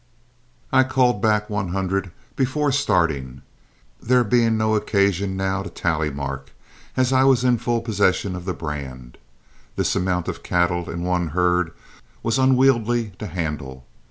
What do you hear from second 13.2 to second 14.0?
handle.